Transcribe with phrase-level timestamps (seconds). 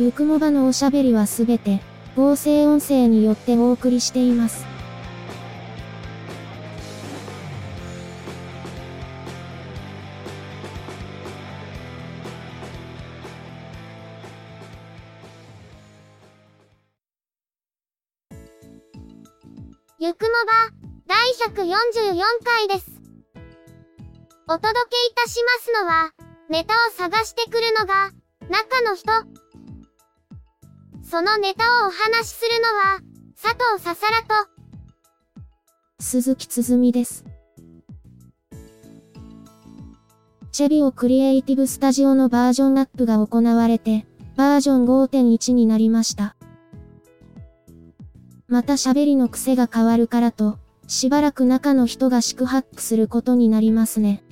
[0.00, 1.82] ゆくもばのおしゃべりはすべて、
[2.16, 4.64] 合成音声によってお送りしています。
[19.98, 20.70] ゆくもば、
[21.06, 22.90] 第144回です。
[24.48, 26.10] お届けいたしますのは、
[26.48, 28.12] ネタを探してくるのが、
[28.48, 29.39] 中の人。
[31.10, 33.00] そのネタをお話しするのは、
[33.34, 34.48] 佐藤ささらと、
[35.98, 37.24] 鈴木つづみです。
[40.52, 46.36] チェビオクリエイティブスタジオのバージョンアップが行われて、バージョン5.1になりました。
[48.46, 54.22] また喋りの癖が変わるからと、しばらく中の人が宿泊することになりますね。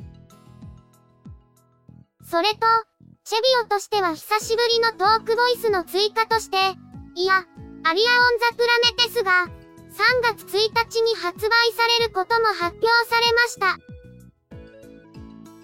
[2.25, 2.88] それと、
[3.29, 6.57] チェビオとしては久しぶりのトークボイスの追加として、
[7.15, 7.45] いや、
[7.85, 13.77] アリアオンザプラネテスが、3月1日に発売されることも発表されました。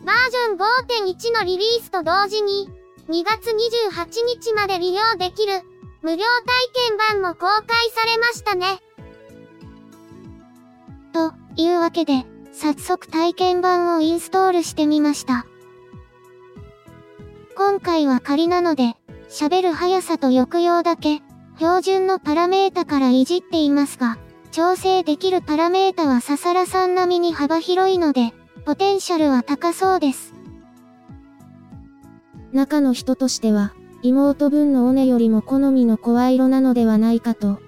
[0.04, 2.68] バージョン5.1のリリースと同時に、
[3.08, 5.62] 2月28日まで利用できる、
[6.02, 8.82] 無料体験版も公開されましたね。
[11.14, 15.46] というわけで、早速体験版をインストールしてみました。
[17.56, 18.96] 今回は仮なので、
[19.28, 21.22] 喋る速さと抑揚だけ、
[21.56, 24.18] 標準のパラメータからいじっていますが、
[24.50, 28.32] 調整できるパラメータはささらさん並みに幅広いので、
[28.64, 30.34] ポテンシャルは高そうです。
[32.52, 33.72] 中の人としては、
[34.02, 37.60] 妹分の尾根よりも好みの声色なのではないかと。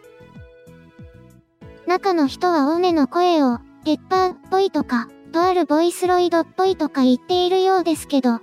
[1.87, 8.41] 中の人は尾根の声を、ペッパーっぽいとか、とあるボイスロイドっぽいとか言っているようですけど。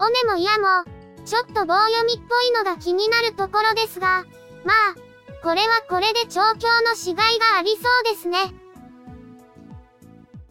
[0.00, 0.84] 尾根も嫌も、
[1.26, 4.24] ちょっと棒読みっぽいのが気になるところですが、
[4.64, 4.94] まあ、
[5.42, 8.38] これはこれで調教のしがいがありそうですね。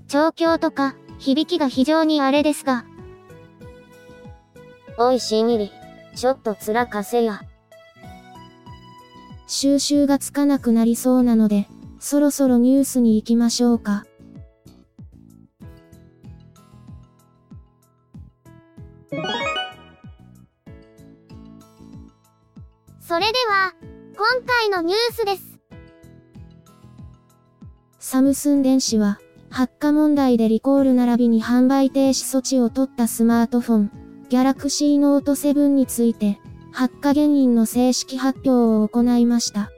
[0.07, 2.85] 調教とか、響きが非常にあれですが、
[4.99, 5.71] おいしんぎり、
[6.15, 7.41] ちょっと面かせや。
[9.47, 11.67] 収集がつかなくなりそうなので、
[11.99, 14.05] そろそろニュースに行きましょうか。
[24.89, 25.59] ニュースです。
[27.99, 29.19] サムスン電子は、
[29.51, 33.91] 発火問題でリコール並びに販売停止措置を取ったスマートフォン、
[34.29, 36.39] ギャラクシーノート7について、
[36.71, 39.69] 発火原因の正式発表を行いました。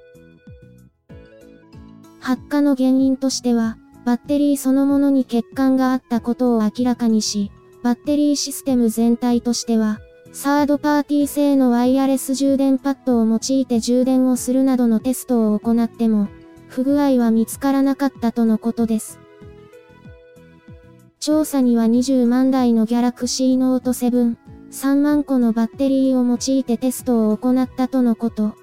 [2.22, 7.52] 発火の原因としては、バッテリーそのものに欠陥があったことを明らかにし、
[7.84, 10.00] バッテリーシステム全体としては、
[10.34, 16.30] サードパーティー製のワイヤレス充電パッドを用いて充電をするなどのテストを行っても、
[16.70, 19.20] 不具合は見つからなかったとのことです。
[21.20, 24.38] 調査には20万台のギャラクシーノート7、
[24.72, 28.54] 3万個のバッテリーを用いてテストを行ったとのこと。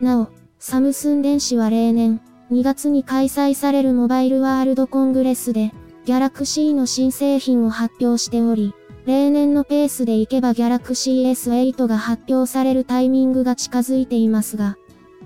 [0.00, 0.28] なお、
[0.60, 2.20] サムスン電子は例年、
[2.52, 5.72] 2月に開催されるモバイルワールドコングレスで、
[6.04, 8.72] ギャラクシーの新製品を発表しており、
[9.08, 14.76] 例年のペースでいけばギャラクシー S8 が発表されるタイミングが近づいていますが、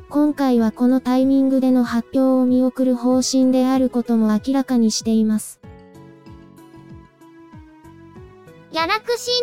[0.09, 5.59] 今回はこのタイミングでの発表を見送る方針であることも明らかにしています。
[8.71, 9.35] ギャラクシー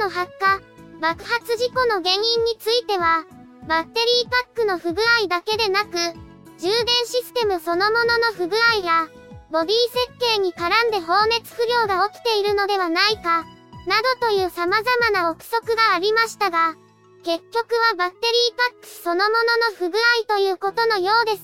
[0.00, 0.62] ノート7の発火、
[0.98, 3.26] 爆発事故の原因については、
[3.68, 5.98] バッテリーパックの不具合だけでなく、
[6.58, 9.06] 充電システムそのものの不具合や、
[9.50, 13.44] ボディ設計に絡んで放熱不良が起きているのではないか、
[13.86, 16.76] などという様々な憶測がありましたが、
[17.24, 21.42] 結局はバッテリーパックそのものの不具合ということのようです。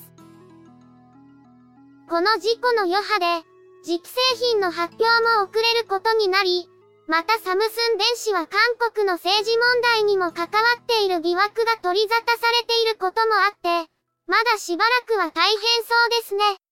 [2.09, 3.45] この事故の余波で、
[3.83, 5.05] 次期製品の発表
[5.39, 6.69] も遅れることになり、
[7.09, 8.61] またサムスン電子は韓
[8.95, 13.91] 国の政治問題にも関わっている疑惑が取り沙汰されていることもあって、
[14.29, 16.66] まだしばらくは大変そうですね。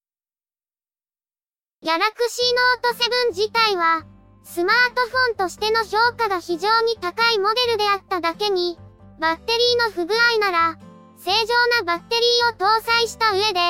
[1.84, 4.06] ギャラクシーノート7自体は、
[4.42, 8.78] スマートフォンとしての評価が非常に高いモデルであっただけに、
[9.20, 10.78] バッテリーの不具合なら、
[11.18, 13.60] 正常なバッテリーを搭載した上で、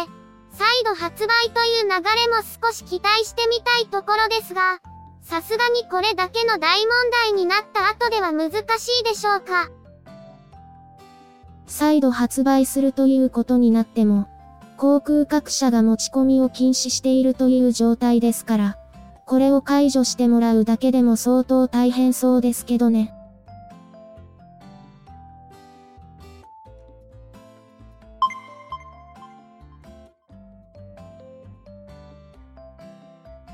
[0.52, 4.78] 再度発売という流れも少し期待してみたいところですが、
[5.20, 9.70] さすがにこれだけの大問題になった後では難しいでしょうか。
[11.66, 14.28] 再度発売するということになっても、
[14.76, 18.79] 航空各社が持ち込みを禁止しているという状態ですから、
[19.26, 23.15] これを解除してもらうだけでも相当大変そうですけどね。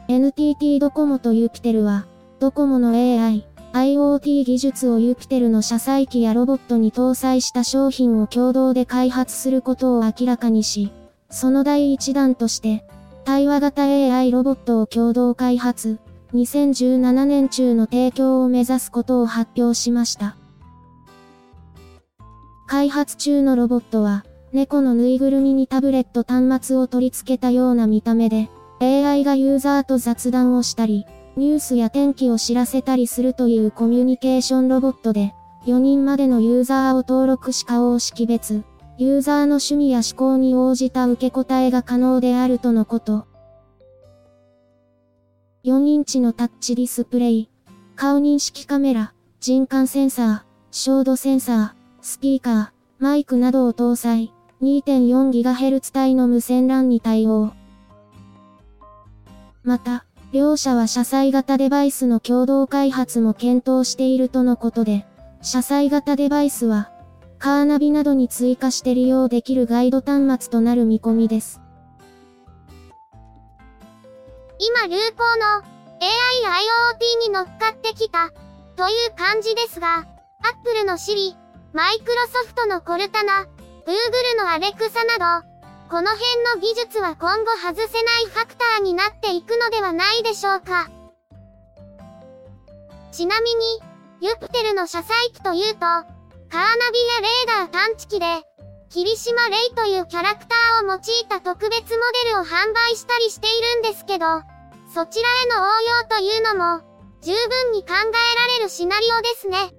[0.09, 2.05] NTT ドコモとユピテルは、
[2.41, 10.91] ドコモの AI、IoT 技術をユピテルの車載機やロボットに搭載した商品を共同で開発することを明らかにし、
[11.31, 12.85] その第一弾として、
[13.25, 15.99] 対話型 AI ロボットを共同開発、
[16.35, 20.37] 2017年中の提供を目指すことを発表しました。
[22.67, 28.49] 開発中のロボットは、猫のぬいぐるみにタブレット端末を取り付けたような見た目で、
[28.81, 31.05] AI がユーザーと雑談をしたり、
[31.37, 35.35] ニュースや天気を知らせたりするというコミュニケーションロボットで、
[35.67, 38.65] 4人までのユーザーを登録し顔を識別、
[39.01, 43.27] ユーザーの趣味や思考に応じた受け答えが可能であるとのこと。
[45.65, 47.49] 4インチのタッチディスプレイ、
[47.97, 52.69] 顔認識カメラ、人感センサー、照度センサー、スピーカー、
[53.03, 57.55] マイクなどを搭載、2.4GHz 帯の無線 LAN に対応。
[59.63, 65.07] また、両社は車載型デバイスの共同開発も検討しているとのことで、
[65.41, 66.93] 車載型デバイスは、
[67.41, 71.63] カーナビなどに追加して利用できるガイド端末となる見込みです。
[74.59, 75.65] 今流行の
[76.03, 76.13] AI
[77.23, 78.31] IoT に乗っかってきた
[78.77, 80.07] という感じですが、
[80.43, 81.35] Apple の Siri、
[81.73, 83.47] Microsoft のコルタナ、
[83.87, 85.49] Google の Alexa など、
[85.89, 86.21] この辺
[86.55, 90.91] の技術は今後外せないファクターになっていくのではないでしょうか。
[93.13, 93.81] ちなみに、
[94.21, 96.20] ユプテルの車載機というと、
[96.51, 96.99] カーナビ
[97.55, 98.27] やレーダー探知機で、
[98.89, 103.51] 霧島レイというキャラクターを用いた特別モデルを販売したりしてい
[103.83, 104.27] るんですけど、
[104.93, 105.67] そちらへの応
[106.03, 106.83] 用というのも、
[107.23, 109.73] 十分に考えられるシナリオですね。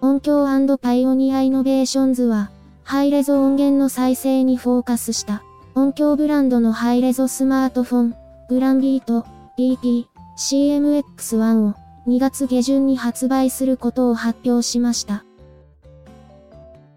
[0.00, 2.50] オンキヨーパイオニアイノベーションズは、
[2.84, 5.42] ハイレゾ音源の再生にフォーカスした
[5.76, 8.14] オンキヨーブランドのハイレゾスマートフォン、
[8.48, 9.26] グランビート、
[9.58, 10.04] DP、
[10.38, 11.74] CMX1 を
[12.06, 15.24] 2月下旬に発売することを発表しました。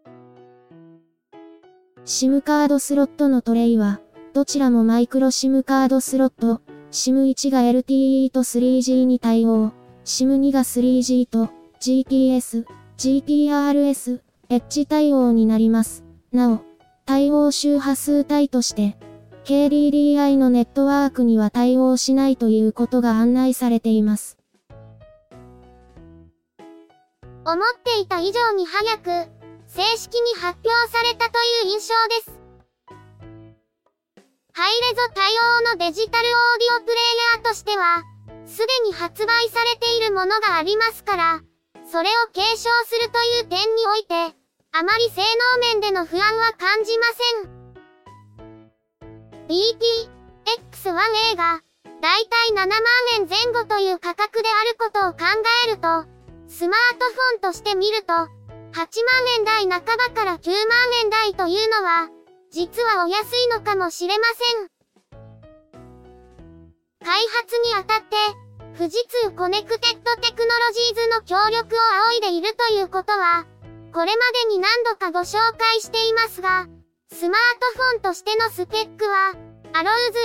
[2.09, 4.01] SIM カードスロットのトレイは、
[4.33, 6.63] どちらもマイクロ SIM カードスロット。
[6.91, 9.73] SIM1 が LTE と 3G に対応。
[10.07, 12.65] SIM2 が 3G と GPS、
[12.97, 16.03] GPRS、エッジ対応になります。
[16.33, 16.61] なお、
[17.05, 18.97] 対応周波数帯として、
[19.45, 24.39] KDDI のネットワークには対応しないということが案内されています。
[27.45, 28.97] 思っていた以上に早
[29.27, 29.38] く、
[29.69, 32.41] 正式に発表されたという印象です。
[34.55, 36.97] ハイレゾ対応のデジタルオーディオプレイ
[37.37, 38.03] ヤーとしては、
[38.47, 41.43] すでに発売されているものがありますから、
[41.91, 44.35] それを継承するという点において、
[44.73, 45.23] あまり性
[45.53, 47.59] 能面での不安は感じません。
[49.49, 51.61] BT-X1A が、
[52.01, 52.81] だいたい7万
[53.17, 55.19] 円前後という価格であることを考
[55.67, 56.05] えると、
[56.49, 58.38] スマートフォンとして見ると、
[58.73, 58.87] 8万
[59.39, 60.55] 円台半ばから9万
[61.03, 62.09] 円台というのは、
[62.51, 64.69] 実はお安いのかもしれません。
[67.05, 68.17] 開発にあたって、
[68.77, 73.47] 富士通コネクテッドテクノロジーズの協力を仰いでいるということは、
[73.93, 76.67] これまでに何度かご紹介していますが、
[77.11, 77.41] スマー
[77.75, 79.33] トフォンとしてのスペックは、
[79.73, 80.19] アローズ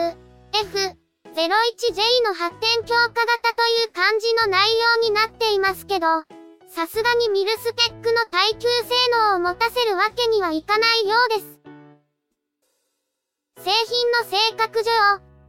[0.00, 0.16] NX、
[0.52, 4.66] F01J の発展強化型という感じの内
[5.02, 6.06] 容になっていますけど、
[6.68, 8.94] さすがにミルスペックの耐久性
[9.30, 11.58] 能を持たせるわけにはいかないようです。
[13.64, 14.90] 製品の性格上、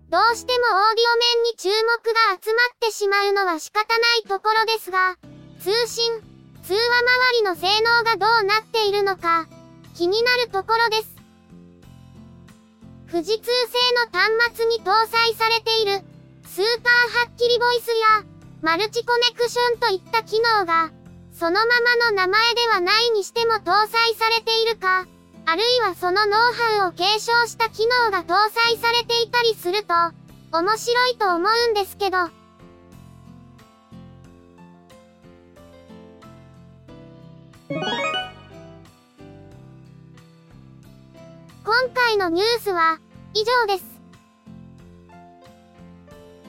[0.10, 1.74] どうしてもオーディオ面に注目
[2.14, 5.18] が集まってしまうのは仕方ないところですが、
[5.60, 6.22] 通信、
[6.64, 9.48] 通話周りの性能がどうなっているのか、
[9.96, 11.16] 気になるところです。
[13.12, 13.52] 富士通製
[13.96, 16.04] の端末に搭載されている、
[16.46, 18.24] スーパーはっきりボイスや、
[18.62, 20.92] マルチコネクションといった機能が、
[21.40, 25.06] そのままの名前ではないにしても搭載されているか、
[25.46, 29.94] あるいはそのノウハウを継承した機能が搭載されていたりすると、
[30.52, 32.18] 面白いと思うんですけど、
[37.70, 37.84] 今
[41.94, 43.00] 回のニュースは
[43.36, 43.86] 以上です。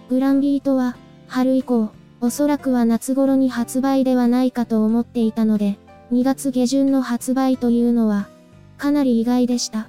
[0.08, 1.90] グランビートは春以降、
[2.20, 5.78] おそらくは夏頃に発売ではないかと思っていたので、
[6.12, 8.28] 2月下旬の発売というのは、
[8.76, 9.88] かなり意外でした。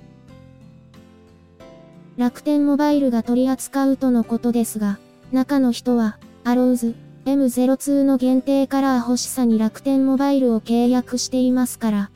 [2.18, 5.00] 楽天モバイルが取り扱うとのことですが、
[5.32, 6.96] 中の人は、アローズ、
[7.26, 12.12] M02 の限定カラー欲しさに楽天モバイルを契約していますから、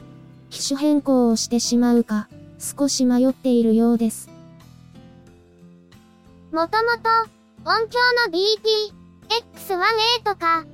[0.49, 2.27] 機種変更をしてしまうか、
[2.59, 4.29] 少し迷っているようです。
[6.51, 7.09] もともと、
[7.65, 9.02] 音響の BT、
[9.33, 10.65] X1A とか、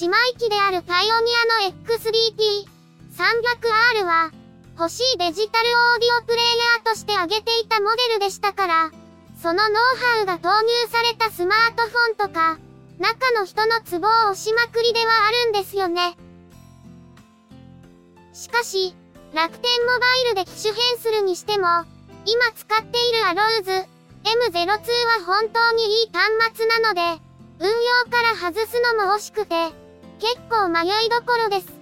[0.00, 1.30] 姉妹機であるパイオニ
[1.64, 2.64] アの XDT、
[3.12, 4.30] 300R は、
[4.78, 6.40] 欲しいデジタルオーディオプレイ
[6.76, 8.90] ヤーとして挙げていたモデルでしたから、
[9.40, 12.58] そのノウハウが投入されたスマートフォンとか、
[12.98, 16.16] 中の人のツボを押しまくりではあるんですよね。
[18.32, 18.94] しかし、
[19.34, 21.66] 楽天モバイルで機種変するにしても、
[22.24, 27.25] 今使っているアローズ M02 は本当にいい端末なので、
[27.58, 29.72] 運用から外すのも惜しくて、
[30.18, 31.72] 結構迷いどころです。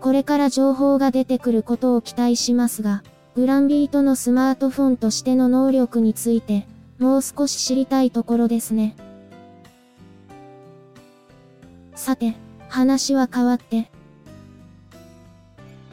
[0.00, 3.02] これから情報が出てくることを期待しますが、
[3.34, 6.66] グランビートのスマートフォンとしての能力について、
[6.98, 8.96] もう少し知りたいところですね。
[11.94, 12.34] さて、
[12.68, 13.90] 話は変わって、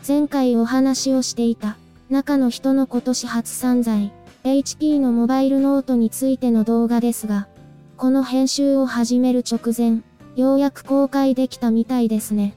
[0.07, 1.77] 前回お話をしていた、
[2.09, 4.11] 中の人の今年初散財、
[4.43, 7.47] HP のモバイルノートについての動画ですが、
[7.95, 10.01] この編集を始める直前、
[10.35, 12.55] ようやく公開できたみたいですね。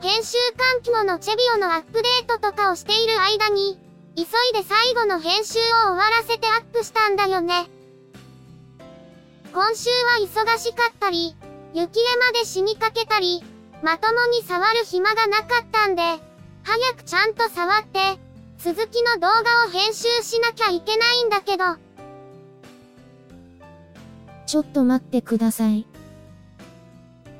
[0.00, 3.78] 編集環境のチェビオのアップデートとかをしている間に、
[4.16, 7.68] 急いで最後の編集を終わらせてアップしたんだよね。
[9.52, 11.34] 今週は忙しかったり、
[11.74, 13.42] 雪山で死にかけたり、
[13.82, 16.02] まともに触る暇がなかったんで、
[16.62, 17.98] 早くちゃんと触って、
[18.58, 21.64] 続きの動画を編集しなきゃいけないんだけど。
[24.46, 25.86] ちょっと待ってください。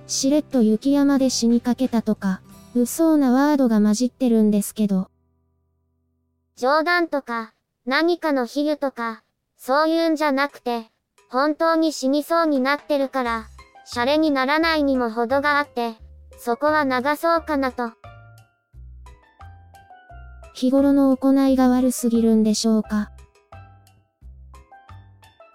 [0.07, 2.41] しれっと雪山で死にかけたとか、
[2.75, 5.09] うそうなワードが混じってるんですけど。
[6.57, 7.53] 冗談とか、
[7.87, 9.23] 何かの比喩とか、
[9.57, 10.87] そういうんじゃなくて、
[11.31, 13.47] 本当に死にそうになってるから、
[13.85, 15.95] シャレにならないにも程があって、
[16.39, 17.93] そこは流そうかなと。
[20.55, 23.11] 日頃の行いが悪すぎるんでしょうか。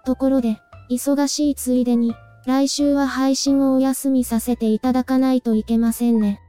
[0.04, 0.58] ところで、
[0.90, 2.14] 忙しいついでに、
[2.46, 6.40] 来週は配信をお休みさせていただかないといけませんね。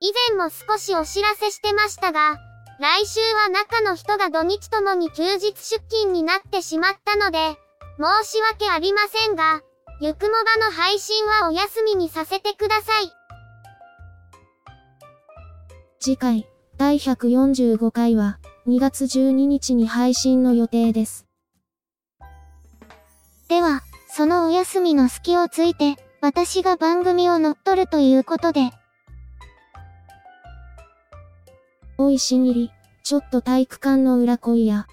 [0.00, 2.38] 以前も少しお知らせしてましたが、
[2.80, 7.38] 来週は中の人が土日ともに休日出勤になってしまったので、
[7.98, 9.60] 申し訳ありませんが、
[10.00, 13.12] ゆくもばの配信はお休みにさせてください。
[16.00, 21.29] 次回、第145回は、2月12日に配信の予定です。
[23.50, 28.70] では、そのお休みの隙をついて、私が番組を乗っ取るということで、
[31.98, 32.70] おいしんぎり、
[33.02, 34.86] ちょっと体育館の裏来いや。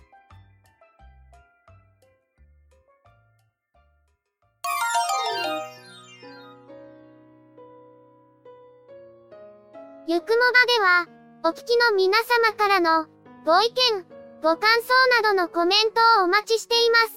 [10.08, 11.06] ゆくもばでは、
[11.44, 13.06] お聞きの皆様からの、
[13.46, 14.04] ご意見、
[14.42, 17.17] ご感想などのコメントをお待ちしています。